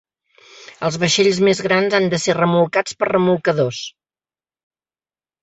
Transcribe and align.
Els 0.87 0.95
vaixells 1.03 1.41
més 1.47 1.61
grans 1.65 1.97
han 1.99 2.07
de 2.15 2.19
ser 2.23 2.35
remolcats 2.39 2.99
per 3.03 3.11
remolcadors. 3.11 3.85